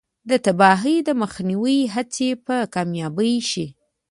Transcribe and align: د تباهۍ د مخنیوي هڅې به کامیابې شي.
د 0.29 0.31
تباهۍ 0.45 0.97
د 1.07 1.09
مخنیوي 1.21 1.79
هڅې 1.93 2.29
به 2.45 2.57
کامیابې 2.73 3.33
شي. 3.49 3.67